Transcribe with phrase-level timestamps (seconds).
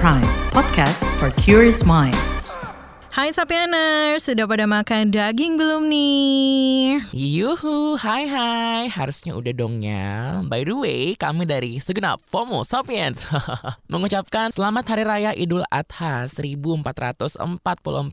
[0.00, 2.29] Prime, podcast for curious mind.
[3.10, 7.02] Hai Sapieners, sudah pada makan daging belum nih?
[7.10, 10.38] Yuhu, hai hai, harusnya udah dongnya.
[10.46, 13.26] By the way, kami dari segenap FOMO Sapiens
[13.92, 17.42] mengucapkan selamat Hari Raya Idul Adha 1444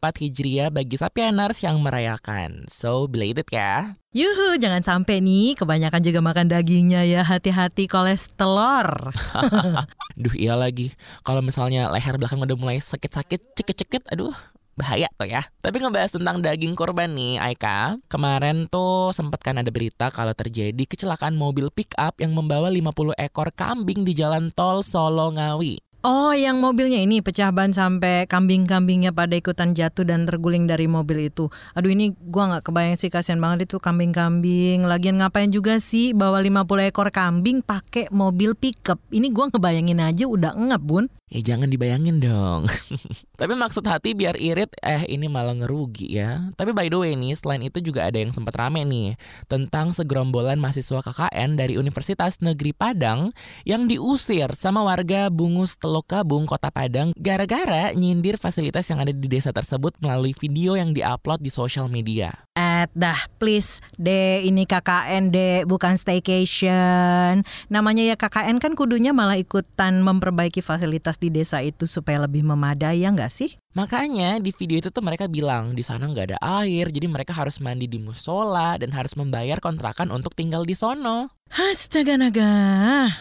[0.02, 2.66] Hijriah bagi Sapieners yang merayakan.
[2.66, 3.94] So, belated ya.
[4.18, 7.22] Yuhu, jangan sampai nih kebanyakan juga makan dagingnya ya.
[7.22, 9.14] Hati-hati kolesterol.
[10.26, 10.90] Duh iya lagi,
[11.22, 14.34] kalau misalnya leher belakang udah mulai sakit-sakit, cekit-cekit, aduh
[14.78, 15.42] bahaya tuh ya.
[15.66, 17.98] Tapi ngebahas tentang daging korban nih, Aika.
[18.08, 23.18] Kemarin tuh sempat kan ada berita kalau terjadi kecelakaan mobil pick up yang membawa 50
[23.18, 25.88] ekor kambing di jalan tol Solo Ngawi.
[26.06, 31.28] Oh, yang mobilnya ini pecah ban sampai kambing-kambingnya pada ikutan jatuh dan terguling dari mobil
[31.28, 31.50] itu.
[31.74, 34.86] Aduh ini gua nggak kebayang sih kasihan banget itu kambing-kambing.
[34.86, 39.02] Lagian ngapain juga sih bawa 50 ekor kambing pakai mobil pickup.
[39.10, 41.12] Ini gua ngebayangin aja udah ngep, Bun.
[41.28, 42.72] Ya jangan dibayangin dong.
[43.40, 46.56] Tapi maksud hati biar irit, eh ini malah ngerugi ya.
[46.56, 49.20] Tapi by the way nih, selain itu juga ada yang sempat rame nih
[49.52, 53.28] tentang segerombolan mahasiswa KKN dari Universitas Negeri Padang
[53.68, 59.28] yang diusir sama warga Bungus Teluk Kabung, Kota Padang gara-gara nyindir fasilitas yang ada di
[59.28, 62.32] desa tersebut melalui video yang diupload di sosial media.
[62.56, 67.44] At dah please de ini KKN de bukan staycation.
[67.68, 73.04] Namanya ya KKN kan kudunya malah ikutan memperbaiki fasilitas di desa itu supaya lebih memadai
[73.04, 73.58] ya nggak sih?
[73.78, 77.62] Makanya di video itu tuh mereka bilang di sana nggak ada air, jadi mereka harus
[77.62, 81.38] mandi di musola dan harus membayar kontrakan untuk tinggal di sono.
[81.48, 82.52] Astaga naga.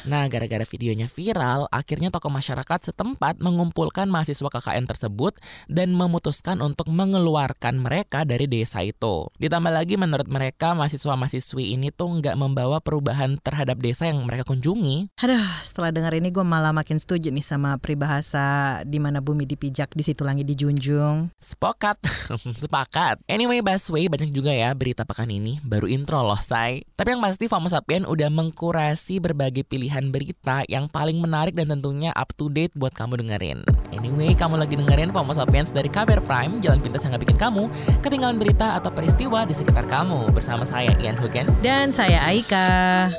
[0.02, 5.38] Nah, gara-gara videonya viral, akhirnya tokoh masyarakat setempat mengumpulkan mahasiswa KKN tersebut
[5.70, 9.30] dan memutuskan untuk mengeluarkan mereka dari desa itu.
[9.38, 15.14] Ditambah lagi menurut mereka mahasiswa-mahasiswi ini tuh nggak membawa perubahan terhadap desa yang mereka kunjungi.
[15.22, 19.94] Aduh, setelah dengar ini gue malah makin setuju nih sama peribahasa di mana bumi dipijak
[19.94, 21.34] di situ langit dijunjung.
[21.42, 21.98] Sepakat,
[22.62, 23.18] sepakat.
[23.26, 25.58] Anyway, Baswe banyak juga ya berita pekan ini.
[25.66, 26.86] Baru intro loh, say.
[26.94, 32.14] Tapi yang pasti Famos Sapien udah mengkurasi berbagai pilihan berita yang paling menarik dan tentunya
[32.14, 33.66] up to date buat kamu dengerin.
[33.90, 37.66] Anyway, kamu lagi dengerin FOMO Sapiens dari KBR Prime, jalan pintas yang gak bikin kamu
[38.00, 40.30] ketinggalan berita atau peristiwa di sekitar kamu.
[40.30, 41.50] Bersama saya Ian Hugen.
[41.60, 43.10] Dan saya Aika.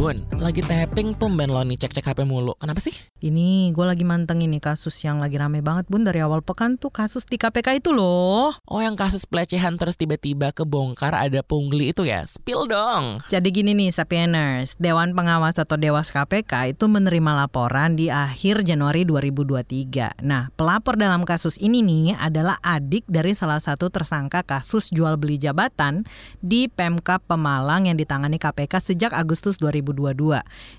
[0.00, 2.56] Bun, lagi tapping tumben lo nih cek-cek HP mulu.
[2.56, 2.96] Kenapa sih?
[3.20, 6.88] Ini gue lagi manteng ini kasus yang lagi rame banget bun dari awal pekan tuh
[6.88, 8.48] kasus di KPK itu loh.
[8.64, 12.24] Oh yang kasus pelecehan terus tiba-tiba kebongkar ada pungli itu ya?
[12.24, 13.20] Spill dong.
[13.28, 19.04] Jadi gini nih Sapieners, Dewan Pengawas atau Dewas KPK itu menerima laporan di akhir Januari
[19.04, 20.24] 2023.
[20.24, 25.36] Nah pelapor dalam kasus ini nih adalah adik dari salah satu tersangka kasus jual beli
[25.36, 26.08] jabatan
[26.40, 29.89] di Pemkap Pemalang yang ditangani KPK sejak Agustus 2022.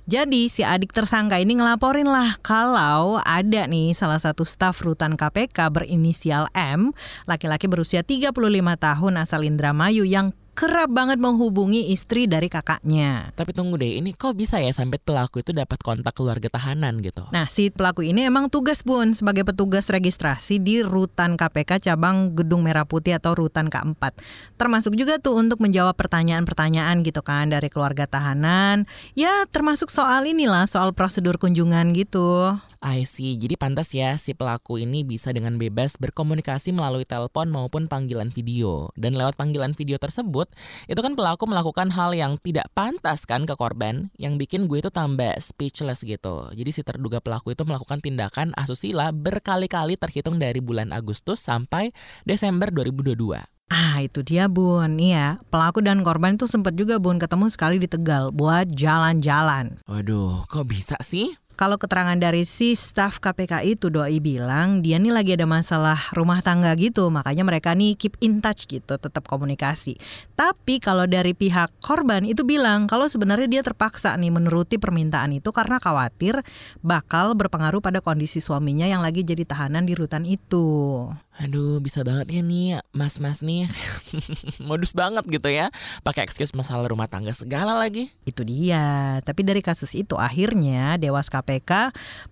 [0.07, 5.72] Jadi si adik tersangka ini ngelaporin lah kalau ada nih salah satu staf rutan KPK
[5.72, 6.95] berinisial M,
[7.27, 8.31] laki-laki berusia 35
[8.79, 13.31] tahun asal Indramayu yang kerap banget menghubungi istri dari kakaknya.
[13.34, 17.25] Tapi tunggu deh, ini kok bisa ya sampai pelaku itu dapat kontak keluarga tahanan gitu?
[17.31, 22.61] Nah, si pelaku ini emang tugas bun sebagai petugas registrasi di Rutan KPK cabang Gedung
[22.61, 24.13] Merah Putih atau Rutan K4.
[24.59, 28.84] Termasuk juga tuh untuk menjawab pertanyaan-pertanyaan gitu kan dari keluarga tahanan.
[29.16, 32.53] Ya, termasuk soal inilah, soal prosedur kunjungan gitu.
[32.81, 33.37] I see.
[33.37, 38.89] Jadi pantas ya si pelaku ini bisa dengan bebas berkomunikasi melalui telepon maupun panggilan video.
[38.97, 40.49] Dan lewat panggilan video tersebut,
[40.89, 44.89] itu kan pelaku melakukan hal yang tidak pantas kan ke korban, yang bikin gue itu
[44.89, 46.49] tambah speechless gitu.
[46.51, 51.93] Jadi si terduga pelaku itu melakukan tindakan asusila berkali-kali terhitung dari bulan Agustus sampai
[52.25, 53.61] Desember 2022.
[53.71, 57.87] Ah itu dia bun, iya pelaku dan korban itu sempat juga bun ketemu sekali di
[57.87, 59.79] Tegal buat jalan-jalan.
[59.87, 61.31] Waduh, kok bisa sih?
[61.59, 66.41] Kalau keterangan dari si staf KPK itu doi bilang dia nih lagi ada masalah rumah
[66.41, 69.94] tangga gitu, makanya mereka nih keep in touch gitu, tetap komunikasi.
[70.34, 75.53] Tapi kalau dari pihak korban itu bilang kalau sebenarnya dia terpaksa nih menuruti permintaan itu
[75.53, 76.41] karena khawatir
[76.81, 81.05] bakal berpengaruh pada kondisi suaminya yang lagi jadi tahanan di rutan itu.
[81.37, 83.70] Aduh, bisa banget ya nih mas-mas nih
[84.67, 85.70] modus banget gitu ya,
[86.02, 88.09] pakai excuse masalah rumah tangga segala lagi.
[88.25, 89.22] Itu dia.
[89.22, 91.41] Tapi dari kasus itu akhirnya Dewas KPK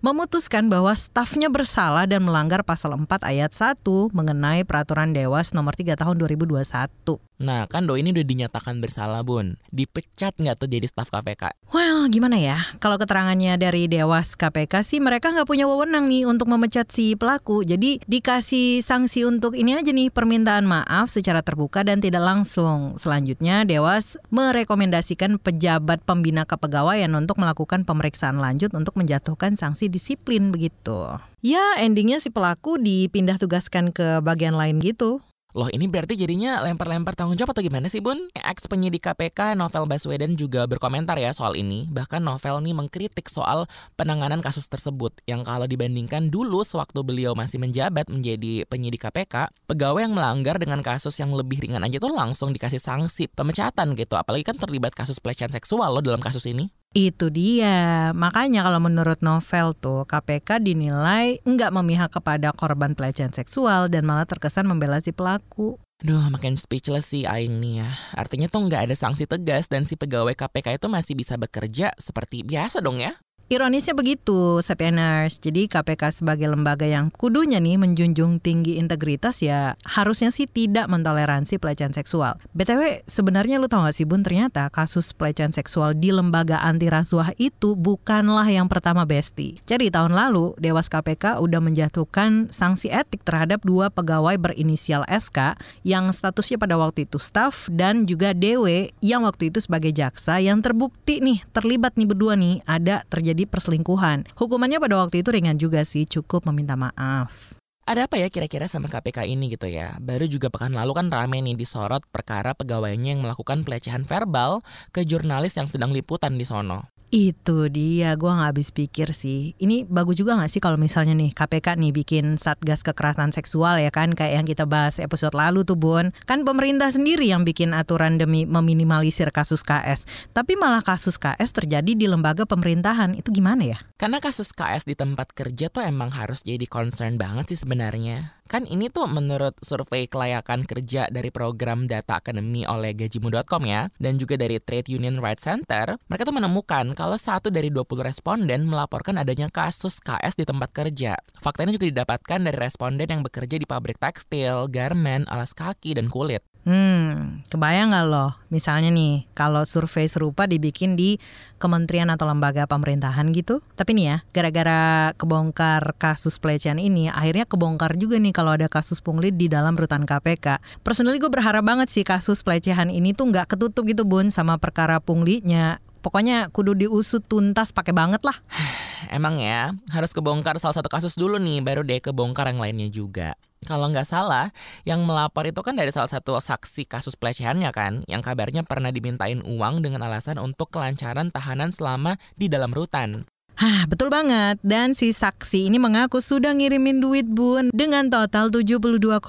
[0.02, 5.94] memutuskan bahwa stafnya bersalah dan melanggar pasal 4 ayat 1 mengenai peraturan Dewas nomor 3
[5.94, 7.29] tahun 2021.
[7.40, 9.56] Nah, kan Do ini udah dinyatakan bersalah, Bun.
[9.72, 11.56] Dipecat nggak tuh jadi staf KPK?
[11.72, 12.60] Well, gimana ya?
[12.76, 17.64] Kalau keterangannya dari Dewas KPK sih mereka nggak punya wewenang nih untuk memecat si pelaku.
[17.64, 23.00] Jadi dikasih sanksi untuk ini aja nih permintaan maaf secara terbuka dan tidak langsung.
[23.00, 31.16] Selanjutnya Dewas merekomendasikan pejabat pembina kepegawaian untuk melakukan pemeriksaan lanjut untuk menjatuhkan sanksi disiplin begitu.
[31.40, 35.24] Ya, endingnya si pelaku dipindah tugaskan ke bagian lain gitu.
[35.50, 38.30] Loh ini berarti jadinya lempar-lempar tanggung jawab atau gimana sih Bun?
[38.38, 41.90] Ex penyidik KPK Novel Baswedan juga berkomentar ya soal ini.
[41.90, 43.66] Bahkan Novel nih mengkritik soal
[43.98, 45.10] penanganan kasus tersebut.
[45.26, 50.86] Yang kalau dibandingkan dulu sewaktu beliau masih menjabat menjadi penyidik KPK, pegawai yang melanggar dengan
[50.86, 54.14] kasus yang lebih ringan aja tuh langsung dikasih sanksi pemecatan gitu.
[54.14, 56.79] Apalagi kan terlibat kasus pelecehan seksual loh dalam kasus ini.
[56.90, 58.10] Itu dia.
[58.10, 64.26] Makanya kalau menurut novel tuh KPK dinilai nggak memihak kepada korban pelecehan seksual dan malah
[64.26, 65.78] terkesan membela si pelaku.
[66.02, 67.90] Duh, makin speechless sih Aing nih ya.
[68.18, 72.42] Artinya tuh nggak ada sanksi tegas dan si pegawai KPK itu masih bisa bekerja seperti
[72.42, 73.14] biasa dong ya?
[73.50, 75.42] Ironisnya begitu, Sapieners.
[75.42, 81.58] Jadi KPK sebagai lembaga yang kudunya nih menjunjung tinggi integritas ya harusnya sih tidak mentoleransi
[81.58, 82.38] pelecehan seksual.
[82.54, 87.34] BTW, sebenarnya lu tau gak sih Bun, ternyata kasus pelecehan seksual di lembaga anti rasuah
[87.42, 89.58] itu bukanlah yang pertama Besti.
[89.66, 96.14] Jadi tahun lalu, Dewas KPK udah menjatuhkan sanksi etik terhadap dua pegawai berinisial SK yang
[96.14, 101.18] statusnya pada waktu itu staff dan juga DW yang waktu itu sebagai jaksa yang terbukti
[101.18, 104.28] nih terlibat nih berdua nih ada terjadi terjadi perselingkuhan.
[104.36, 107.56] Hukumannya pada waktu itu ringan juga sih, cukup meminta maaf.
[107.88, 109.96] Ada apa ya kira-kira sama KPK ini gitu ya?
[109.98, 114.60] Baru juga pekan lalu kan rame nih disorot perkara pegawainya yang melakukan pelecehan verbal
[114.94, 116.86] ke jurnalis yang sedang liputan di sono.
[117.10, 119.58] Itu dia, gue gak habis pikir sih.
[119.58, 123.90] Ini bagus juga gak sih kalau misalnya nih KPK nih bikin satgas kekerasan seksual ya
[123.90, 126.14] kan, kayak yang kita bahas episode lalu tuh Bun.
[126.22, 130.06] Kan pemerintah sendiri yang bikin aturan demi meminimalisir kasus KS.
[130.30, 133.78] Tapi malah kasus KS terjadi di lembaga pemerintahan, itu gimana ya?
[133.98, 138.39] Karena kasus KS di tempat kerja tuh emang harus jadi concern banget sih sebenarnya.
[138.50, 144.18] Kan ini tuh menurut survei kelayakan kerja dari program Data Academy oleh gajimu.com ya, dan
[144.18, 149.22] juga dari Trade Union Rights Center, mereka tuh menemukan kalau satu dari 20 responden melaporkan
[149.22, 151.14] adanya kasus KS di tempat kerja.
[151.38, 156.10] Fakta ini juga didapatkan dari responden yang bekerja di pabrik tekstil, garment, alas kaki, dan
[156.10, 156.42] kulit.
[156.60, 158.36] Hmm, kebayang nggak loh?
[158.52, 161.16] Misalnya nih, kalau survei serupa dibikin di
[161.60, 163.60] kementerian atau lembaga pemerintahan gitu.
[163.76, 169.04] Tapi nih ya, gara-gara kebongkar kasus pelecehan ini, akhirnya kebongkar juga nih kalau ada kasus
[169.04, 170.80] pungli di dalam rutan KPK.
[170.80, 174.96] Personally gue berharap banget sih kasus pelecehan ini tuh nggak ketutup gitu bun sama perkara
[175.04, 175.76] punglinya.
[176.00, 178.40] Pokoknya kudu diusut tuntas pakai banget lah.
[179.12, 183.36] Emang ya, harus kebongkar salah satu kasus dulu nih, baru deh kebongkar yang lainnya juga
[183.68, 184.48] kalau nggak salah,
[184.88, 189.44] yang melapor itu kan dari salah satu saksi kasus pelecehannya kan, yang kabarnya pernah dimintain
[189.44, 193.28] uang dengan alasan untuk kelancaran tahanan selama di dalam rutan.
[193.60, 194.56] Hah, betul banget.
[194.64, 199.20] Dan si saksi ini mengaku sudah ngirimin duit bun dengan total 72,5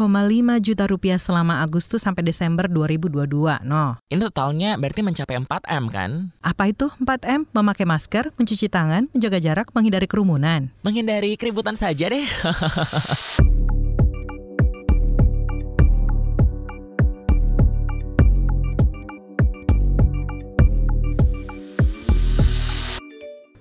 [0.63, 3.27] juta rupiah selama Agustus sampai Desember 2022.
[3.67, 3.99] No.
[4.07, 6.11] Ini totalnya berarti mencapai 4M kan?
[6.47, 7.51] Apa itu 4M?
[7.51, 10.71] Memakai masker, mencuci tangan, menjaga jarak, menghindari kerumunan.
[10.79, 12.23] Menghindari keributan saja deh.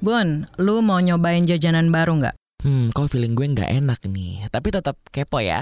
[0.00, 2.36] Bun, lu mau nyobain jajanan baru nggak?
[2.64, 4.48] Hmm, kok feeling gue nggak enak nih.
[4.48, 5.60] Tapi tetap kepo ya.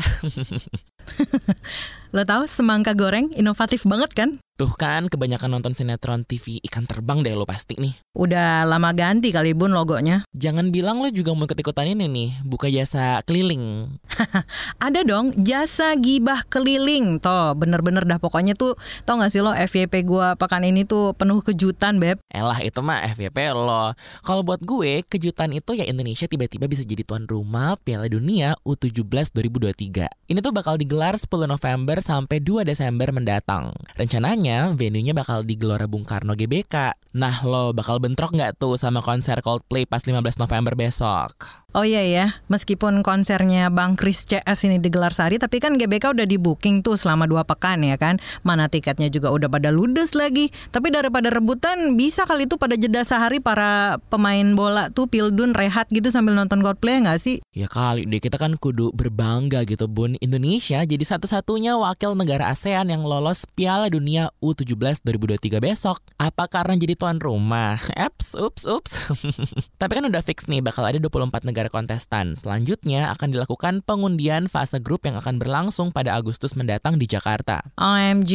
[2.15, 4.31] Lo tahu semangka goreng inovatif banget kan?
[4.59, 7.95] Tuh kan kebanyakan nonton sinetron TV ikan terbang deh lo pasti nih.
[8.19, 10.27] Udah lama ganti kali bun logonya.
[10.35, 13.87] Jangan bilang lo juga mau ikut-ikutan ini nih, buka jasa keliling.
[14.83, 17.23] Ada dong, jasa gibah keliling.
[17.23, 18.75] Toh, bener-bener dah pokoknya tuh,
[19.07, 22.19] tau gak sih lo FYP gue pekan ini tuh penuh kejutan, Beb.
[22.27, 23.95] Elah itu mah FYP lo.
[24.27, 29.07] Kalau buat gue, kejutan itu ya Indonesia tiba-tiba bisa jadi tuan rumah Piala Dunia U17
[29.07, 30.35] 2023.
[30.35, 33.71] Ini tuh bakal digelar 10 November sampai 2 Desember mendatang.
[33.95, 36.97] Rencananya rencananya venue-nya bakal di Gelora Bung Karno GBK.
[37.21, 41.68] Nah lo bakal bentrok nggak tuh sama konser Coldplay pas 15 November besok?
[41.77, 46.25] Oh iya ya, meskipun konsernya Bang Chris CS ini digelar sehari, tapi kan GBK udah
[46.25, 48.17] di booking tuh selama dua pekan ya kan.
[48.41, 50.49] Mana tiketnya juga udah pada ludes lagi.
[50.73, 55.93] Tapi daripada rebutan, bisa kali itu pada jeda sehari para pemain bola tuh pildun rehat
[55.93, 57.37] gitu sambil nonton Coldplay nggak sih?
[57.53, 60.17] Ya kali deh, kita kan kudu berbangga gitu bun.
[60.25, 66.01] Indonesia jadi satu-satunya wakil negara ASEAN yang lolos Piala Dunia U17 2023 besok.
[66.17, 67.77] Apa karena jadi tuan rumah?
[68.09, 69.13] Eps, ups, ups.
[69.85, 72.39] tapi kan udah fix nih bakal ada 24 negara negara kontestan.
[72.39, 77.67] Selanjutnya akan dilakukan pengundian fase grup yang akan berlangsung pada Agustus mendatang di Jakarta.
[77.75, 78.33] OMG,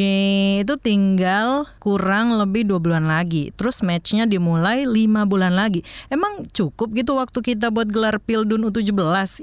[0.68, 3.56] itu tinggal kurang lebih dua bulan lagi.
[3.56, 5.88] Terus matchnya dimulai lima bulan lagi.
[6.12, 8.92] Emang cukup gitu waktu kita buat gelar Pildun U17?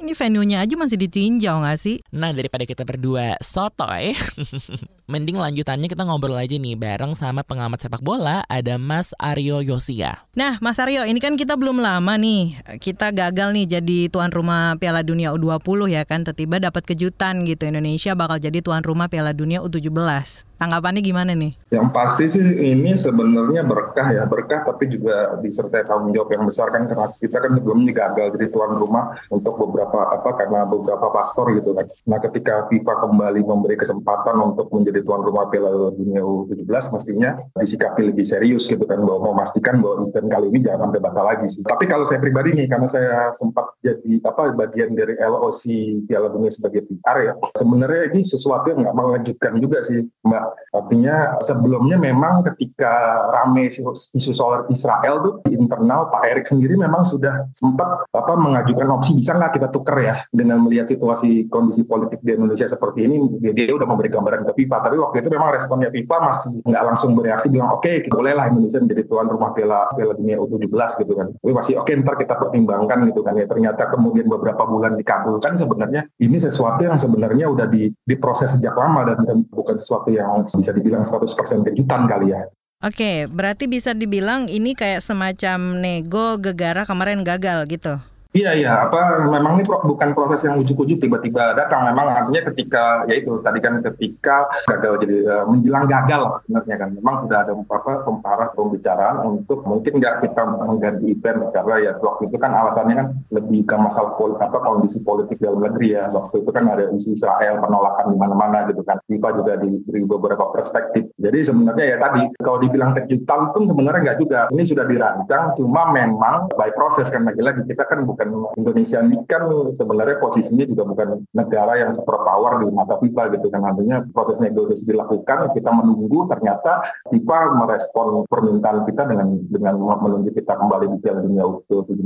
[0.05, 1.97] Ini venue-nya aja masih ditinjau nggak sih?
[2.13, 4.13] Nah daripada kita berdua sotoy,
[5.13, 10.29] mending lanjutannya kita ngobrol aja nih bareng sama pengamat sepak bola ada Mas Aryo Yosia.
[10.37, 12.61] Nah Mas Aryo, ini kan kita belum lama nih.
[12.77, 16.27] Kita gagal nih jadi tuan rumah Piala Dunia U20 ya kan.
[16.27, 20.50] Tiba-tiba dapat kejutan gitu Indonesia bakal jadi tuan rumah Piala Dunia U17.
[20.61, 21.57] Tanggapannya gimana nih?
[21.73, 26.69] Yang pasti sih ini sebenarnya berkah ya, berkah tapi juga disertai tanggung jawab yang besar
[26.69, 31.57] kan karena kita kan sebelumnya gagal jadi tuan rumah untuk beberapa apa karena beberapa faktor
[31.57, 31.89] gitu kan.
[32.05, 38.13] Nah ketika FIFA kembali memberi kesempatan untuk menjadi tuan rumah Piala Dunia U17 mestinya disikapi
[38.13, 41.65] lebih serius gitu kan bahwa memastikan bahwa event kali ini jangan sampai batal lagi sih.
[41.65, 45.63] Tapi kalau saya pribadi nih karena saya sempat jadi apa bagian dari LOC
[46.05, 51.41] Piala Dunia sebagai PR ya, sebenarnya ini sesuatu yang nggak mengejutkan juga sih Mbak Artinya
[51.43, 57.51] sebelumnya memang ketika rame isu soal Israel tuh di internal Pak Erik sendiri memang sudah
[57.51, 60.17] sempat apa mengajukan opsi bisa nggak kita tuker ya?
[60.31, 64.53] Dengan melihat situasi kondisi politik di Indonesia seperti ini dia, dia udah memberi gambaran ke
[64.63, 64.77] FIFA.
[64.87, 68.79] Tapi waktu itu memang responnya FIFA masih nggak langsung bereaksi bilang oke okay, bolehlah Indonesia
[68.79, 71.27] menjadi tuan rumah Piala Piala Dunia U17 gitu kan.
[71.35, 73.35] Tapi masih oke okay, ntar kita pertimbangkan gitu kan.
[73.35, 78.75] Ya ternyata kemudian beberapa bulan dikabulkan sebenarnya ini sesuatu yang sebenarnya udah di diproses sejak
[78.77, 82.43] lama dan, dan bukan sesuatu yang bisa dibilang 100% kejutan kali ya.
[82.81, 88.01] Oke, berarti bisa dibilang ini kayak semacam nego gegara kemarin gagal gitu.
[88.31, 88.87] Iya iya.
[88.87, 91.83] Apa memang ini bukan proses yang ujuk-ujuk tiba-tiba datang.
[91.83, 96.89] Memang artinya ketika ya itu tadi kan ketika gagal jadi uh, menjelang gagal sebenarnya kan.
[96.95, 102.31] Memang sudah ada apa pemparah pembicaraan untuk mungkin nggak kita mengganti event karena ya waktu
[102.31, 106.07] itu kan alasannya kan lebih ke masalah pol, apa kondisi politik dalam negeri ya.
[106.07, 109.03] Waktu itu kan ada isu Israel penolakan di mana-mana gitu kan.
[109.11, 111.11] FIFA juga diberi beberapa perspektif.
[111.19, 114.41] Jadi sebenarnya ya tadi kalau dibilang kejutan pun sebenarnya nggak juga.
[114.55, 117.27] Ini sudah dirancang cuma memang by proses kan.
[117.27, 122.21] Lagi-lagi kita kan bukan bukan Indonesia ini kan sebenarnya posisinya juga bukan negara yang super
[122.21, 128.29] power di mata FIFA gitu kan artinya proses negosiasi dilakukan kita menunggu ternyata FIFA merespon
[128.29, 132.05] permintaan kita dengan dengan menunjuk kita kembali di Piala Dunia U17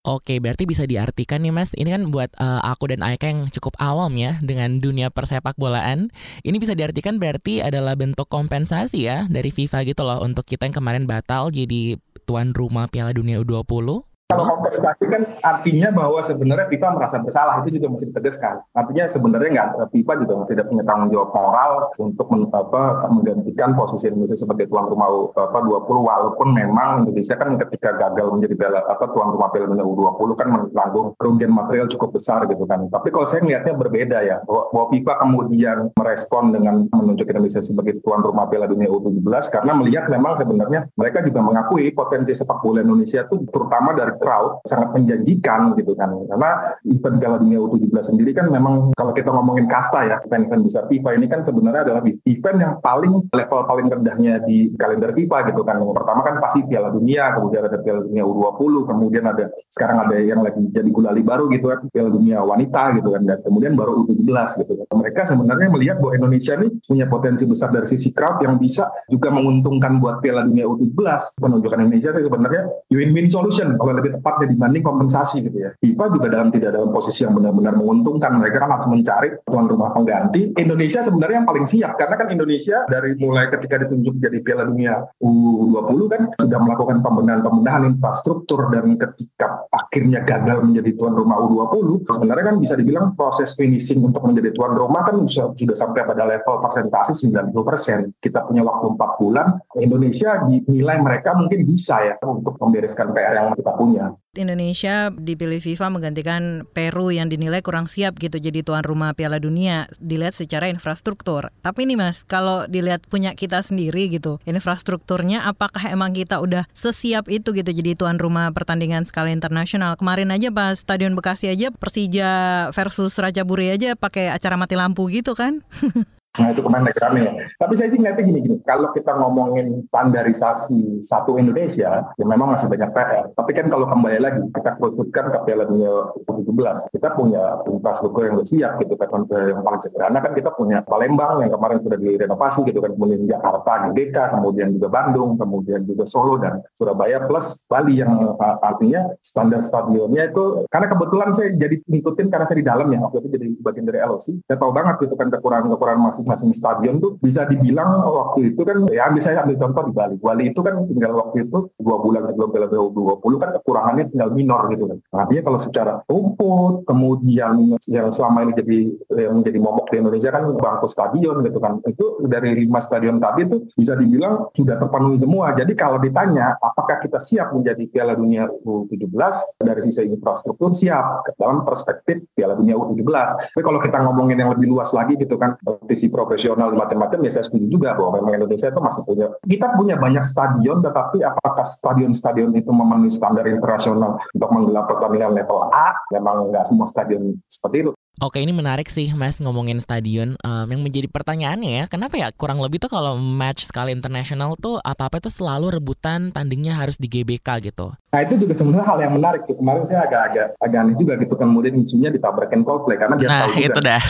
[0.00, 3.76] Oke, berarti bisa diartikan nih Mas, ini kan buat uh, aku dan Aika yang cukup
[3.76, 6.08] awam ya dengan dunia persepak bolaan.
[6.40, 10.72] Ini bisa diartikan berarti adalah bentuk kompensasi ya dari FIFA gitu loh untuk kita yang
[10.72, 14.09] kemarin batal jadi tuan rumah Piala Dunia U20.
[14.30, 18.54] Kalau kompensasi kan artinya bahwa sebenarnya FIFA merasa bersalah itu juga mesti ditegaskan.
[18.70, 24.06] Artinya sebenarnya nggak FIFA juga tidak punya tanggung jawab moral untuk men, apa, menggantikan posisi
[24.06, 29.04] Indonesia sebagai tuan rumah apa 20 walaupun memang Indonesia kan ketika gagal menjadi piala apa
[29.10, 32.86] tuan rumah Piala Dunia U20 kan menanggung kerugian material cukup besar gitu kan.
[32.86, 37.98] Tapi kalau saya melihatnya berbeda ya bahwa, bahwa FIFA kemudian merespon dengan menunjuk Indonesia sebagai
[37.98, 42.86] tuan rumah Piala Dunia U17 karena melihat memang sebenarnya mereka juga mengakui potensi sepak bola
[42.86, 46.12] Indonesia itu terutama dari crowd sangat menjanjikan gitu kan.
[46.28, 50.84] Karena event Piala Dunia U17 sendiri kan memang kalau kita ngomongin kasta ya event-event besar
[50.86, 55.62] FIFA ini kan sebenarnya adalah event yang paling level paling rendahnya di kalender FIFA gitu
[55.64, 55.80] kan.
[55.80, 60.16] Yang pertama kan pasti Piala Dunia kemudian ada Piala Dunia U20 kemudian ada sekarang ada
[60.20, 64.04] yang lagi jadi gulali baru gitu kan Piala Dunia wanita gitu kan dan kemudian baru
[64.04, 64.28] U17
[64.66, 64.86] gitu kan.
[65.00, 69.32] Mereka sebenarnya melihat bahwa Indonesia ini punya potensi besar dari sisi crowd yang bisa juga
[69.32, 72.62] menguntungkan buat Piala Dunia U17 penunjukan Indonesia sih sebenarnya
[72.92, 75.70] win-win solution kalau lebih tepatnya dibanding kompensasi gitu ya.
[75.78, 78.30] FIFA juga dalam tidak dalam posisi yang benar-benar menguntungkan.
[78.42, 80.58] Mereka kan harus mencari tuan rumah pengganti.
[80.58, 85.06] Indonesia sebenarnya yang paling siap karena kan Indonesia dari mulai ketika ditunjuk jadi Piala Dunia
[85.22, 92.44] U20 kan sudah melakukan pembenahan-pembenahan infrastruktur dan ketika akhirnya gagal menjadi tuan rumah U20 sebenarnya
[92.50, 97.14] kan bisa dibilang proses finishing untuk menjadi tuan rumah kan sudah, sampai pada level persentase
[97.14, 98.18] 90%.
[98.18, 99.46] Kita punya waktu 4 bulan.
[99.78, 103.99] Indonesia dinilai mereka mungkin bisa ya untuk membereskan PR yang kita punya.
[104.38, 109.90] Indonesia dipilih FIFA menggantikan Peru yang dinilai kurang siap gitu jadi tuan rumah Piala Dunia
[109.98, 111.50] dilihat secara infrastruktur.
[111.66, 117.26] Tapi ini Mas, kalau dilihat punya kita sendiri gitu, infrastrukturnya apakah emang kita udah sesiap
[117.26, 119.98] itu gitu jadi tuan rumah pertandingan skala internasional?
[119.98, 125.10] Kemarin aja pas Stadion Bekasi aja Persija versus Raja Buri aja pakai acara mati lampu
[125.10, 125.58] gitu kan?
[126.38, 127.22] Nah itu kemarin naik rame.
[127.58, 132.90] Tapi saya sih ngeliatnya gini-gini, kalau kita ngomongin standarisasi satu Indonesia, ya memang masih banyak
[132.94, 133.34] PR.
[133.34, 138.38] Tapi kan kalau kembali lagi, kita kerucutkan ke Piala Dunia U17, kita punya infrastruktur yang
[138.38, 139.26] udah siap gitu kan.
[139.26, 143.72] Yang paling sederhana kan kita punya Palembang yang kemarin sudah direnovasi gitu kan, kemudian Jakarta,
[143.90, 150.30] GBK, kemudian juga Bandung, kemudian juga Solo dan Surabaya, plus Bali yang artinya standar stadionnya
[150.30, 153.84] itu, karena kebetulan saya jadi ngikutin karena saya di dalam ya, waktu itu jadi bagian
[153.90, 158.52] dari LOC, saya tahu banget gitu kan kekurangan-kekurangan masih masing-masing stadion tuh bisa dibilang waktu
[158.52, 160.14] itu kan ya ambil saya ambil contoh di Bali.
[160.20, 164.30] Bali itu kan tinggal waktu itu dua bulan sebelum Piala Dunia 20 kan kekurangannya tinggal
[164.34, 164.98] minor gitu kan.
[165.00, 167.52] Nah, artinya kalau secara rumput kemudian
[167.88, 168.78] yang selama ini jadi
[169.26, 171.72] yang menjadi momok di Indonesia kan bangku stadion gitu kan.
[171.86, 175.52] Itu dari lima stadion tadi itu bisa dibilang sudah terpenuhi semua.
[175.54, 179.14] Jadi kalau ditanya apakah kita siap menjadi Piala Dunia U17
[179.62, 183.54] dari sisi infrastruktur siap dalam perspektif Piala Dunia U17.
[183.54, 187.44] Tapi kalau kita ngomongin yang lebih luas lagi gitu kan, kompetisi profesional macam-macam ya saya
[187.46, 192.50] setuju juga bahwa memang Indonesia itu masih punya kita punya banyak stadion tetapi apakah stadion-stadion
[192.58, 195.94] itu memenuhi standar internasional untuk menggelar pertandingan level A?
[196.12, 197.92] Memang nggak semua stadion seperti itu.
[198.20, 200.36] Oke ini menarik sih Mas ngomongin stadion.
[200.44, 202.28] Um, yang menjadi pertanyaannya ya kenapa ya?
[202.36, 207.08] Kurang lebih tuh kalau match skala internasional tuh apa-apa itu selalu rebutan tandingnya harus di
[207.08, 207.96] GBK gitu.
[208.10, 209.54] Nah itu juga sebenarnya hal yang menarik tuh.
[209.54, 213.50] Kemarin saya agak-agak agak aneh juga gitu kemudian isunya ditabrakin Coldplay karena dia nah, tahu
[213.54, 213.66] juga.
[213.70, 214.02] itu dah.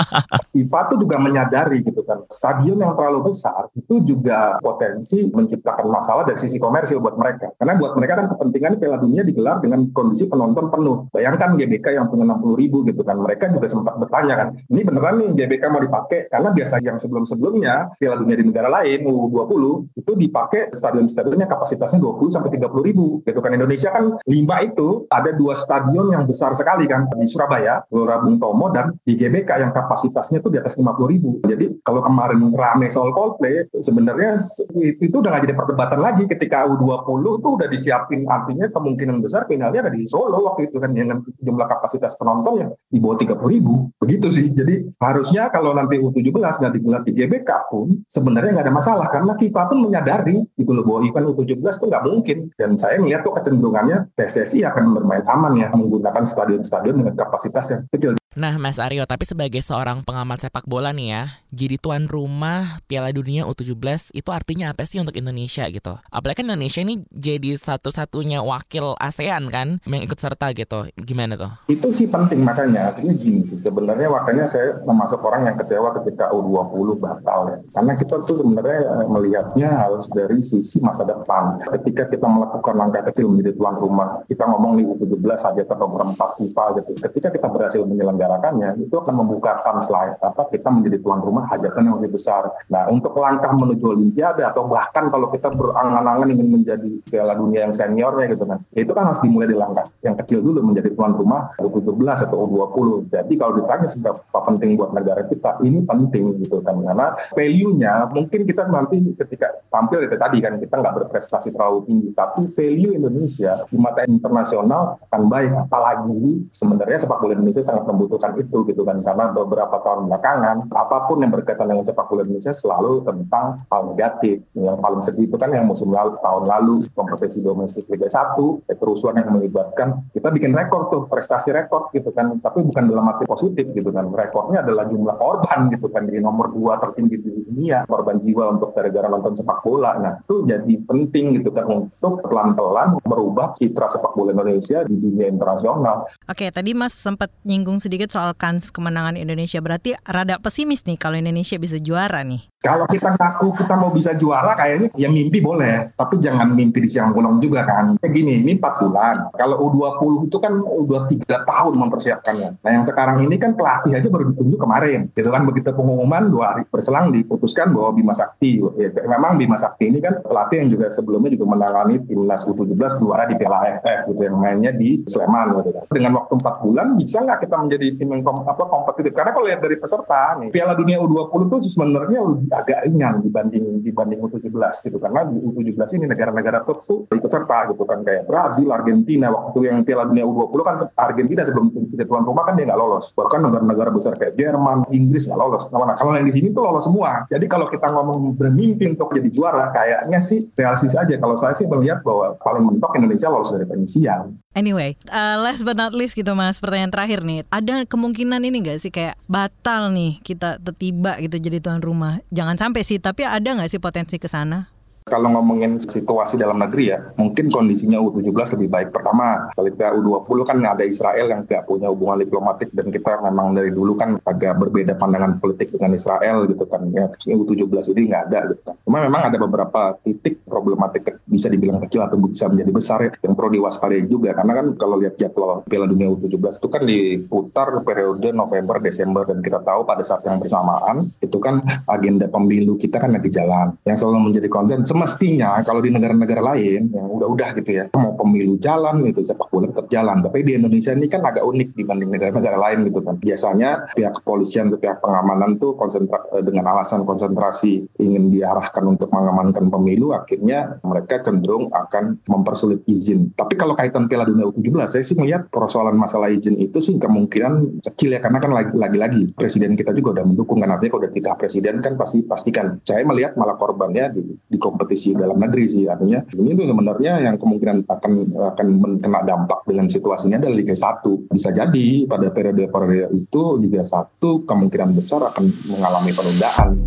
[0.56, 6.24] FIFA tuh juga menyadari gitu kan stadion yang terlalu besar itu juga potensi menciptakan masalah
[6.24, 7.52] dari sisi komersil buat mereka.
[7.60, 11.12] Karena buat mereka kan kepentingan Piala Dunia digelar dengan kondisi penonton penuh.
[11.12, 15.20] Bayangkan GBK yang punya 60 ribu gitu kan mereka juga sempat bertanya kan, ini beneran
[15.20, 16.32] nih GBK mau dipakai?
[16.32, 19.62] Karena biasa yang sebelum-sebelumnya Piala Dunia di negara lain U20
[20.00, 23.20] itu dipakai stadion-stadionnya kapasitasnya 20 sampai 30 ribu.
[23.26, 27.82] Gitu kan Indonesia kan lima itu ada dua stadion yang besar sekali kan di Surabaya,
[27.90, 31.36] Gelora Bung Tomo dan di GBK yang kapasitasnya itu di atas 50 ribu.
[31.42, 34.38] Jadi kalau kemarin rame soal Coldplay, sebenarnya
[34.78, 36.24] itu udah nggak jadi perdebatan lagi.
[36.30, 40.94] Ketika U20 itu udah disiapin artinya kemungkinan besar finalnya ada di Solo waktu itu kan
[40.94, 43.90] dengan jumlah kapasitas penonton yang di bawah 30 ribu.
[43.98, 44.46] Begitu sih.
[44.52, 49.32] Jadi harusnya kalau nanti U17 nggak digelar di GBK pun sebenarnya nggak ada masalah karena
[49.34, 52.38] FIFA pun menyadari gitu loh bahwa event U17 itu nggak mungkin.
[52.54, 57.82] Dan saya melihat tuh kecenderungannya PSSI akan bermain aman ya menggunakan stadion-stadion dengan kapasitas yang
[57.90, 61.22] kecil Nah, Mas Aryo, tapi sebagai seorang pengamat sepak bola nih ya,
[61.52, 66.00] jadi tuan rumah Piala Dunia U17 itu artinya apa sih untuk Indonesia gitu?
[66.08, 70.88] Apalagi kan Indonesia ini jadi satu-satunya wakil ASEAN kan yang ikut serta gitu.
[70.96, 71.52] Gimana tuh?
[71.68, 72.96] Itu sih penting makanya.
[72.96, 77.56] Artinya gini sih, sebenarnya makanya saya termasuk orang yang kecewa ketika U20 batal ya.
[77.76, 81.60] Karena kita tuh sebenarnya melihatnya harus dari sisi masa depan.
[81.68, 86.16] Ketika kita melakukan langkah kecil menjadi tuan rumah, kita ngomong di U17 saja atau 4
[86.40, 86.90] FIFA gitu.
[86.96, 91.82] Ketika kita berhasil menyelenggarakan menyelenggarakannya itu akan membuka kans apa kita menjadi tuan rumah hajatan
[91.90, 92.48] yang lebih besar.
[92.70, 97.74] Nah untuk langkah menuju Olimpiade atau bahkan kalau kita berangan-angan ingin menjadi Piala Dunia yang
[97.74, 101.12] seniornya gitu kan, ya itu kan harus dimulai di langkah yang kecil dulu menjadi tuan
[101.12, 103.10] rumah U17 atau U20.
[103.12, 108.40] Jadi kalau ditanya seberapa penting buat negara kita, ini penting gitu kan karena value-nya mungkin
[108.46, 113.60] kita nanti ketika tampil itu tadi kan kita nggak berprestasi terlalu tinggi, tapi value Indonesia
[113.68, 118.82] di mata internasional akan baik apalagi sebenarnya sepak bola Indonesia sangat membutuhkan membutuhkan itu gitu
[118.84, 119.00] kan.
[119.00, 123.82] Karena beberapa tahun belakangan apa pun yang berkaitan dengan sepak bola Indonesia selalu tentang hal
[123.88, 124.44] negatif.
[124.52, 128.36] Yang paling sedih itu kan yang musim lalu tahun lalu kompetisi domestik Liga 1
[128.76, 132.36] kerusuhan yang melibatkan kita bikin rekor tuh prestasi rekor gitu kan.
[132.36, 134.12] Tapi bukan dalam arti positif gitu kan.
[134.12, 136.04] Rekornya adalah jumlah korban gitu kan.
[136.04, 139.96] Di nomor dua tertinggi di dunia korban jiwa untuk gara-gara nonton sepak bola.
[139.96, 145.30] Nah itu jadi penting gitu kan untuk pelan-pelan merubah citra sepak bola Indonesia di dunia
[145.30, 146.04] internasional.
[146.26, 149.62] Oke, tadi Mas sempat nyinggung sedikit sedikit soal kans kemenangan Indonesia.
[149.62, 152.51] Berarti rada pesimis nih kalau Indonesia bisa juara nih.
[152.62, 156.86] Kalau kita ngaku kita mau bisa juara kayaknya ya mimpi boleh, tapi jangan mimpi di
[156.86, 157.98] siang bolong juga kan.
[157.98, 159.16] Kayak gini, ini 4 bulan.
[159.34, 162.62] Kalau U20 itu kan udah 3 tahun mempersiapkannya.
[162.62, 165.10] Nah yang sekarang ini kan pelatih aja baru ditunjuk kemarin.
[165.10, 168.62] Gitu kan begitu pengumuman dua hari berselang diputuskan bahwa Bima Sakti.
[168.78, 173.26] Ya, memang Bima Sakti ini kan pelatih yang juga sebelumnya juga menangani timnas U17 juara
[173.26, 175.84] di Piala AFF gitu yang mainnya di Sleman gitu kan.
[175.90, 179.10] Dengan waktu 4 bulan bisa nggak kita menjadi tim yang kom apa, kompetitif?
[179.18, 182.20] Karena kalau lihat dari peserta nih, Piala Dunia U20 itu sebenarnya
[182.52, 184.52] agak ringan dibanding dibanding U17
[184.86, 189.32] gitu karena di U17 ini negara-negara top tuh ikut serta gitu kan kayak Brazil, Argentina
[189.32, 193.12] waktu yang Piala Dunia U20 kan Argentina sebelum jadi tuan rumah kan dia nggak lolos
[193.16, 195.68] bahkan negara-negara besar kayak Jerman, Inggris nggak lolos.
[195.70, 197.24] Nah, kalau yang di sini tuh lolos semua.
[197.30, 201.14] Jadi kalau kita ngomong bermimpi untuk jadi juara kayaknya sih realistis aja.
[201.16, 204.34] Kalau saya sih melihat bahwa paling mentok Indonesia lolos dari penyisian.
[204.52, 208.84] Anyway, uh, last but not least gitu mas, pertanyaan terakhir nih, ada kemungkinan ini gak
[208.84, 212.20] sih kayak batal nih kita tiba gitu jadi tuan rumah?
[212.28, 214.71] Jangan sampai sih, tapi ada nggak sih potensi ke sana?
[215.02, 218.88] Kalau ngomongin situasi dalam negeri ya, mungkin kondisinya U17 lebih baik.
[218.94, 223.74] Pertama, ketika U20 kan ada Israel yang nggak punya hubungan diplomatik dan kita memang dari
[223.74, 226.86] dulu kan agak berbeda pandangan politik dengan Israel gitu kan.
[226.94, 228.74] Ya, U17 ini nggak ada gitu kan.
[228.86, 233.34] Cuma memang ada beberapa titik problematik bisa dibilang kecil atau bisa menjadi besar ya, yang
[233.34, 234.36] perlu diwaspadai juga.
[234.38, 239.42] Karena kan kalau lihat jadwal Piala Dunia U17 itu kan diputar periode November, Desember dan
[239.42, 241.58] kita tahu pada saat yang bersamaan itu kan
[241.90, 243.74] agenda pemilu kita kan lagi jalan.
[243.82, 248.60] Yang selalu menjadi konsen semestinya kalau di negara-negara lain yang udah-udah gitu ya mau pemilu
[248.60, 250.20] jalan gitu sepak bola tetap jalan.
[250.20, 253.16] Tapi di Indonesia ini kan agak unik dibanding negara-negara lain gitu kan.
[253.16, 259.08] Biasanya pihak kepolisian atau pihak pengamanan tuh konsentra eh, dengan alasan konsentrasi ingin diarahkan untuk
[259.08, 263.32] mengamankan pemilu akhirnya mereka cenderung akan mempersulit izin.
[263.32, 267.80] Tapi kalau kaitan Piala Dunia U17 saya sih melihat persoalan masalah izin itu sih kemungkinan
[267.80, 270.68] kecil ya karena kan lagi-lagi presiden kita juga udah mendukung kan.
[270.74, 272.76] Artinya kalau udah tiga presiden kan pasti pastikan.
[272.84, 277.38] Saya melihat malah korbannya di, di kompetisi dalam negeri sih artinya ini tuh sebenarnya yang
[277.38, 278.66] kemungkinan akan akan
[278.98, 284.18] kena dampak dengan situasinya adalah Liga 1 bisa jadi pada periode periode itu Liga 1
[284.18, 286.82] kemungkinan besar akan mengalami penundaan.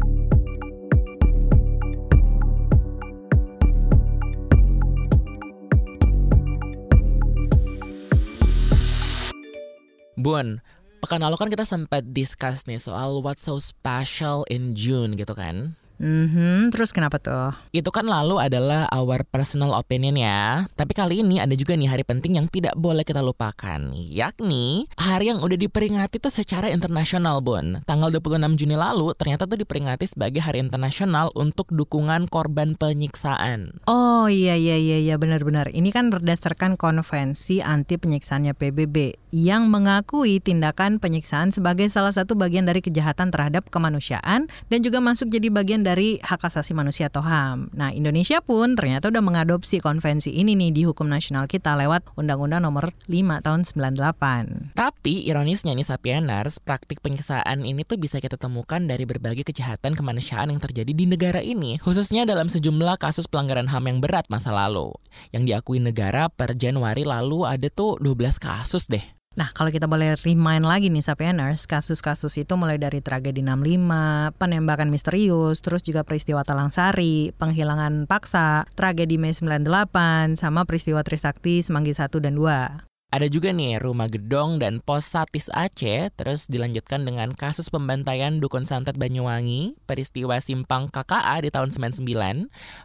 [10.20, 10.60] Bun,
[11.00, 15.78] pekan lalu kan kita sempat discuss nih soal what's so special in June gitu kan.
[15.96, 17.56] Mm-hmm, terus kenapa tuh?
[17.72, 20.68] Itu kan lalu adalah our personal opinion ya.
[20.76, 23.80] Tapi kali ini ada juga nih hari penting yang tidak boleh kita lupakan.
[23.96, 27.80] Yakni hari yang udah diperingati tuh secara internasional, Bun.
[27.88, 33.80] Tanggal 26 Juni lalu ternyata tuh diperingati sebagai hari internasional untuk dukungan korban penyiksaan.
[33.88, 35.72] Oh iya iya iya iya benar-benar.
[35.72, 42.68] Ini kan berdasarkan konvensi anti penyiksaannya PBB yang mengakui tindakan penyiksaan sebagai salah satu bagian
[42.68, 47.70] dari kejahatan terhadap kemanusiaan dan juga masuk jadi bagian dari hak asasi manusia atau HAM.
[47.78, 52.66] Nah, Indonesia pun ternyata udah mengadopsi konvensi ini nih di hukum nasional kita lewat Undang-Undang
[52.66, 54.74] Nomor 5 tahun 98.
[54.74, 60.50] Tapi ironisnya nih Sapieners, praktik penyiksaan ini tuh bisa kita temukan dari berbagai kejahatan kemanusiaan
[60.50, 64.92] yang terjadi di negara ini, khususnya dalam sejumlah kasus pelanggaran HAM yang berat masa lalu.
[65.32, 69.15] Yang diakui negara per Januari lalu ada tuh 12 kasus deh.
[69.36, 74.88] Nah, kalau kita boleh remind lagi nih Sapieners, kasus-kasus itu mulai dari tragedi 65, penembakan
[74.88, 81.92] misterius, terus juga peristiwa Talang Sari, penghilangan paksa, tragedi Mei 98, sama peristiwa Trisakti Semanggi
[81.92, 82.95] 1 dan 2.
[83.16, 88.68] Ada juga nih Rumah Gedong dan Pos Satis Aceh, terus dilanjutkan dengan kasus pembantaian Dukun
[88.68, 92.04] Santet Banyuwangi, peristiwa Simpang KKA di tahun 99,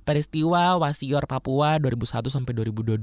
[0.06, 3.02] peristiwa Wasior Papua 2001 sampai 2022,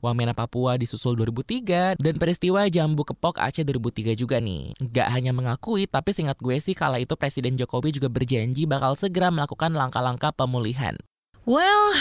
[0.00, 4.72] Wamena Papua disusul 2003, dan peristiwa Jambu Kepok Aceh 2003 juga nih.
[4.80, 9.28] Gak hanya mengakui, tapi singkat gue sih kala itu Presiden Jokowi juga berjanji bakal segera
[9.28, 10.96] melakukan langkah-langkah pemulihan.
[11.44, 11.92] Well,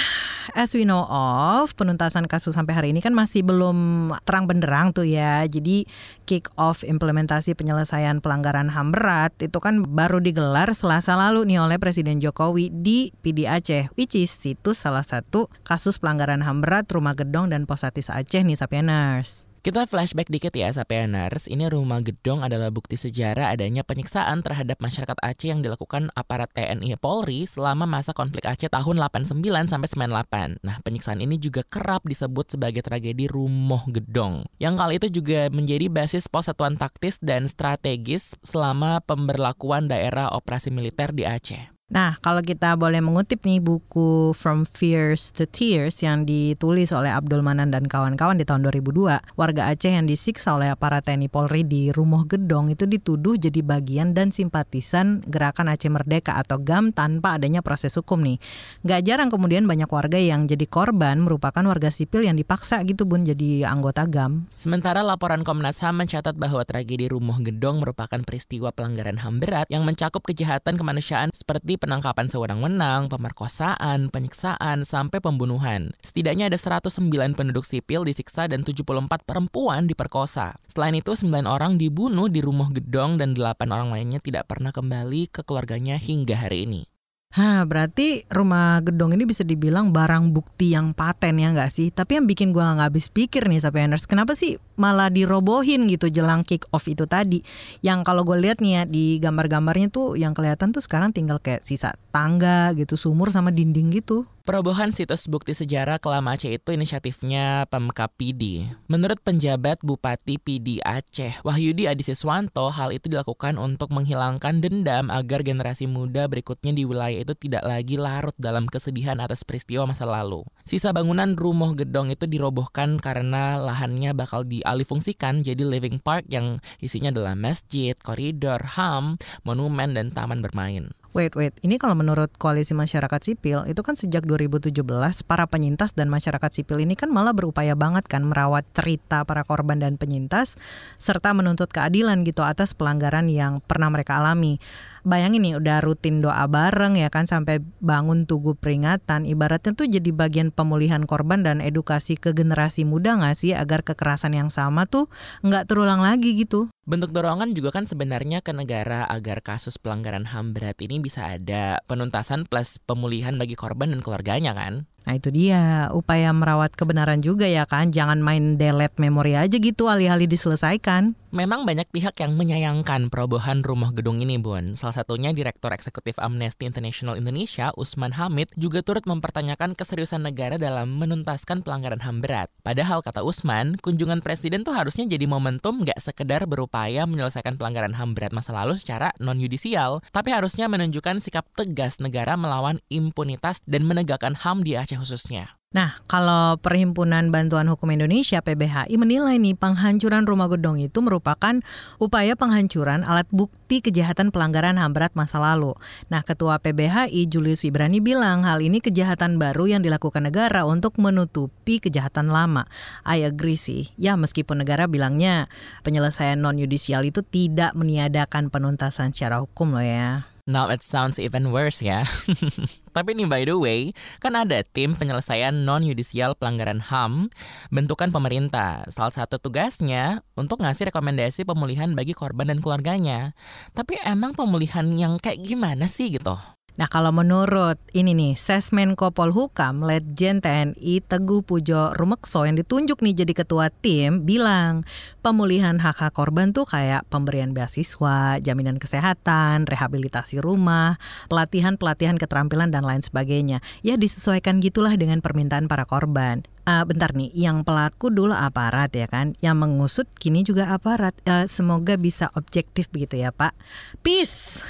[0.55, 5.03] as we know of, penuntasan kasus sampai hari ini kan masih belum terang benderang tuh
[5.03, 5.43] ya.
[5.49, 5.89] Jadi
[6.29, 11.77] kick off implementasi penyelesaian pelanggaran HAM berat itu kan baru digelar selasa lalu nih oleh
[11.81, 17.17] Presiden Jokowi di PD Aceh, which is itu salah satu kasus pelanggaran HAM berat Rumah
[17.17, 19.56] Gedong dan Posatis Aceh nih Sapieners.
[19.65, 25.17] Kita flashback dikit ya Sapieners, ini rumah gedong adalah bukti sejarah adanya penyiksaan terhadap masyarakat
[25.17, 30.61] Aceh yang dilakukan aparat TNI Polri selama masa konflik Aceh tahun 89 sampai 98.
[30.61, 34.45] Nah, penyiksaan ini juga kerap disebut sebagai tragedi Rumoh Gedong.
[34.61, 40.69] Yang kali itu juga menjadi basis pos satuan taktis dan strategis selama pemberlakuan daerah operasi
[40.69, 41.76] militer di Aceh.
[41.87, 47.39] Nah, kalau kita boleh mengutip nih buku From Fears to Tears yang ditulis oleh Abdul
[47.39, 51.87] Manan dan kawan-kawan di tahun 2002, warga Aceh yang disiksa oleh aparat TNI Polri di
[51.95, 57.63] Rumah Gedong itu dituduh jadi bagian dan simpatisan Gerakan Aceh Merdeka atau GAM tanpa adanya
[57.63, 58.35] proses hukum nih.
[58.83, 63.23] Gak jarang kemudian banyak warga yang jadi korban merupakan warga sipil yang dipaksa gitu bun
[63.23, 64.51] jadi anggota GAM.
[64.59, 69.87] Sementara laporan Komnas HAM mencatat bahwa tragedi Rumah Gedong merupakan peristiwa pelanggaran HAM berat yang
[69.87, 75.95] mencakup kejahatan kemanusiaan seperti penangkapan sewenang-wenang, pemerkosaan, penyiksaan, sampai pembunuhan.
[76.03, 80.57] Setidaknya ada 109 penduduk sipil disiksa dan 74 perempuan diperkosa.
[80.67, 85.29] Selain itu, 9 orang dibunuh di rumah gedong dan 8 orang lainnya tidak pernah kembali
[85.29, 86.96] ke keluarganya hingga hari ini.
[87.37, 91.93] Hah, berarti rumah gedong ini bisa dibilang barang bukti yang paten ya nggak sih?
[91.93, 96.09] Tapi yang bikin gua nggak habis pikir nih sampai Enders, kenapa sih malah dirobohin gitu
[96.09, 97.45] jelang kick off itu tadi?
[97.85, 101.61] Yang kalau gue lihat nih ya di gambar-gambarnya tuh yang kelihatan tuh sekarang tinggal kayak
[101.61, 104.25] sisa tangga gitu, sumur sama dinding gitu.
[104.47, 108.63] Perobohan situs bukti sejarah Kelam Aceh itu inisiatifnya Pemkap PD.
[108.87, 115.91] Menurut penjabat Bupati PD Aceh, Wahyudi Adisiswanto, hal itu dilakukan untuk menghilangkan dendam agar generasi
[115.91, 120.47] muda berikutnya di wilayah itu tidak lagi larut dalam kesedihan atas peristiwa masa lalu.
[120.63, 127.11] Sisa bangunan rumah gedong itu dirobohkan karena lahannya bakal dialihfungsikan jadi living park yang isinya
[127.11, 130.87] adalah masjid, koridor, ham, monumen, dan taman bermain.
[131.15, 131.55] Wait, wait.
[131.63, 134.75] Ini kalau menurut Koalisi Masyarakat Sipil, itu kan sejak 2017
[135.23, 139.79] para penyintas dan masyarakat sipil ini kan malah berupaya banget kan merawat cerita para korban
[139.79, 140.59] dan penyintas
[140.99, 144.59] serta menuntut keadilan gitu atas pelanggaran yang pernah mereka alami
[145.07, 150.11] bayangin nih udah rutin doa bareng ya kan sampai bangun tugu peringatan ibaratnya tuh jadi
[150.11, 155.07] bagian pemulihan korban dan edukasi ke generasi muda nggak sih agar kekerasan yang sama tuh
[155.47, 156.67] nggak terulang lagi gitu.
[156.83, 161.79] Bentuk dorongan juga kan sebenarnya ke negara agar kasus pelanggaran HAM berat ini bisa ada
[161.87, 164.87] penuntasan plus pemulihan bagi korban dan keluarganya kan.
[165.07, 169.87] Nah itu dia, upaya merawat kebenaran juga ya kan, jangan main delete memori aja gitu
[169.87, 171.15] alih-alih diselesaikan.
[171.31, 174.75] Memang banyak pihak yang menyayangkan perobohan rumah gedung ini, Bun.
[174.75, 180.99] Salah satunya Direktur Eksekutif Amnesty International Indonesia, Usman Hamid, juga turut mempertanyakan keseriusan negara dalam
[180.99, 182.51] menuntaskan pelanggaran HAM berat.
[182.63, 188.11] Padahal, kata Usman, kunjungan Presiden tuh harusnya jadi momentum gak sekedar berupaya menyelesaikan pelanggaran HAM
[188.11, 194.35] berat masa lalu secara non-yudisial, tapi harusnya menunjukkan sikap tegas negara melawan impunitas dan menegakkan
[194.35, 195.57] HAM di Aceh khususnya.
[195.67, 201.59] Nah, kalau Perhimpunan Bantuan Hukum Indonesia (PBHI) menilai nih penghancuran rumah gedong itu merupakan
[201.99, 205.75] upaya penghancuran alat bukti kejahatan pelanggaran HAM berat masa lalu.
[206.07, 211.83] Nah, Ketua PBHI Julius Ibrani bilang hal ini kejahatan baru yang dilakukan negara untuk menutupi
[211.83, 212.63] kejahatan lama.
[213.03, 213.91] I agree sih.
[213.99, 215.51] Ya, meskipun negara bilangnya
[215.83, 220.36] penyelesaian non yudisial itu tidak meniadakan penuntasan secara hukum loh ya.
[220.47, 222.07] Now it sounds even worse ya.
[222.95, 223.91] Tapi nih by the way,
[224.23, 227.27] kan ada tim penyelesaian non-yudisial pelanggaran HAM
[227.67, 228.87] bentukan pemerintah.
[228.87, 233.35] Salah satu tugasnya untuk ngasih rekomendasi pemulihan bagi korban dan keluarganya.
[233.75, 236.56] Tapi emang pemulihan yang kayak gimana sih gitu?
[236.77, 243.25] Nah kalau menurut ini nih Sesmenko Polhukam Letjen TNI Teguh Pujo Rumekso yang ditunjuk nih
[243.25, 244.85] jadi ketua tim bilang
[245.25, 251.01] pemulihan hak-hak korban tuh kayak pemberian beasiswa, jaminan kesehatan, rehabilitasi rumah,
[251.33, 253.59] pelatihan-pelatihan keterampilan dan lain sebagainya.
[253.81, 256.45] Ya disesuaikan gitulah dengan permintaan para korban.
[256.67, 261.15] Uh, bentar nih, yang pelaku dulu aparat ya kan, yang mengusut kini juga aparat.
[261.23, 263.55] Uh, semoga bisa objektif begitu ya Pak.
[264.03, 264.61] Peace.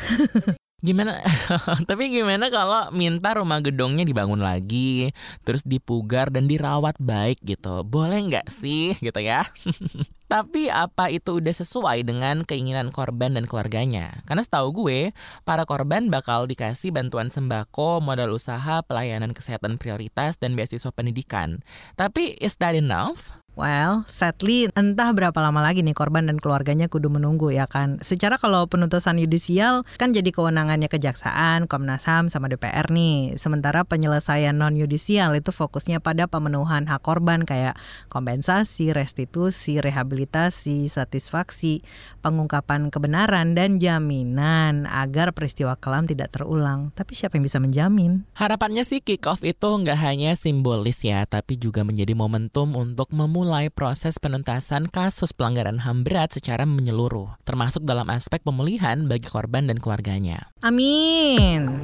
[0.78, 1.18] Gimana?
[1.90, 5.10] Tapi gimana kalau minta rumah gedongnya dibangun lagi,
[5.42, 7.82] terus dipugar dan dirawat baik gitu?
[7.82, 9.42] Boleh nggak sih gitu ya?
[10.32, 14.22] Tapi apa itu udah sesuai dengan keinginan korban dan keluarganya?
[14.30, 15.18] Karena setahu gue,
[15.50, 21.58] para korban bakal dikasih bantuan sembako, modal usaha, pelayanan kesehatan prioritas, dan beasiswa pendidikan.
[21.98, 23.34] Tapi is that enough?
[23.58, 27.98] Well, sadly entah berapa lama lagi nih korban dan keluarganya kudu menunggu ya kan.
[28.06, 33.34] Secara kalau penuntusan yudisial kan jadi kewenangannya kejaksaan, Komnas HAM sama DPR nih.
[33.42, 37.74] Sementara penyelesaian non yudisial itu fokusnya pada pemenuhan hak korban kayak
[38.14, 41.82] kompensasi, restitusi, rehabilitasi, satisfaksi,
[42.22, 46.94] pengungkapan kebenaran dan jaminan agar peristiwa kelam tidak terulang.
[46.94, 48.22] Tapi siapa yang bisa menjamin?
[48.38, 53.47] Harapannya sih kick off itu nggak hanya simbolis ya, tapi juga menjadi momentum untuk memulai
[53.48, 59.72] memulai proses penuntasan kasus pelanggaran HAM berat secara menyeluruh, termasuk dalam aspek pemulihan bagi korban
[59.72, 60.52] dan keluarganya.
[60.60, 61.80] Amin.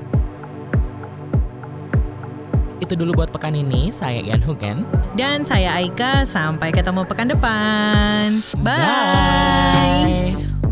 [2.84, 4.84] Itu dulu buat pekan ini, saya Ian Hugen.
[5.16, 8.44] Dan saya Aika, sampai ketemu pekan depan.
[8.60, 10.36] Bye.
[10.36, 10.63] Bye.